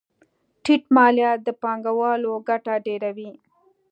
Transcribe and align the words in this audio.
ټیټ 0.63 0.83
مالیات 0.95 1.39
د 1.43 1.49
پانګوالو 1.61 2.31
ګټه 2.49 2.73
ډېروي. 2.85 3.31